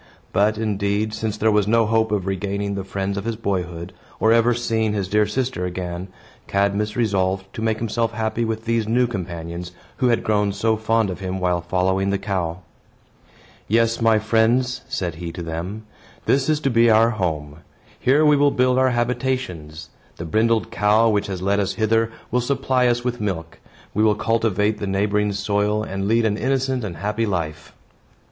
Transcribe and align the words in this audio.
But, 0.33 0.57
indeed, 0.57 1.13
since 1.13 1.37
there 1.37 1.51
was 1.51 1.67
no 1.67 1.85
hope 1.85 2.11
of 2.11 2.25
regaining 2.25 2.73
the 2.73 2.83
friends 2.83 3.17
of 3.19 3.23
his 3.25 3.35
boyhood, 3.35 3.93
or 4.19 4.33
ever 4.33 4.55
seeing 4.55 4.93
his 4.93 5.07
dear 5.07 5.27
sister 5.27 5.63
again, 5.63 6.07
Cadmus 6.47 6.95
resolved 6.95 7.45
to 7.53 7.61
make 7.61 7.77
himself 7.77 8.13
happy 8.13 8.43
with 8.43 8.65
these 8.65 8.87
new 8.87 9.05
companions, 9.05 9.73
who 9.97 10.07
had 10.07 10.23
grown 10.23 10.53
so 10.53 10.75
fond 10.75 11.11
of 11.11 11.19
him 11.19 11.39
while 11.39 11.61
following 11.61 12.09
the 12.09 12.17
cow. 12.17 12.61
"Yes, 13.67 14.01
my 14.01 14.17
friends," 14.17 14.81
said 14.89 15.13
he 15.21 15.31
to 15.33 15.43
them, 15.43 15.83
"this 16.25 16.49
is 16.49 16.59
to 16.61 16.71
be 16.71 16.89
our 16.89 17.11
home. 17.11 17.57
Here 17.99 18.25
we 18.25 18.35
will 18.35 18.49
build 18.49 18.79
our 18.79 18.89
habitations. 18.89 19.91
The 20.15 20.25
brindled 20.25 20.71
cow, 20.71 21.09
which 21.11 21.27
has 21.27 21.43
led 21.43 21.59
us 21.59 21.75
hither, 21.75 22.11
will 22.31 22.41
supply 22.41 22.87
us 22.87 23.03
with 23.03 23.21
milk. 23.21 23.59
We 23.93 24.03
will 24.03 24.15
cultivate 24.15 24.79
the 24.79 24.87
neighboring 24.87 25.31
soil 25.33 25.83
and 25.83 26.07
lead 26.07 26.25
an 26.25 26.37
innocent 26.37 26.83
and 26.83 26.97
happy 26.97 27.27
life." 27.27 27.73